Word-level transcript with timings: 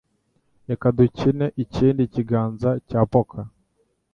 Reka 0.69 0.85
dukine 0.97 1.45
ikindi 1.63 2.01
kiganza 2.13 2.69
cya 2.87 3.01
poker 3.11 3.45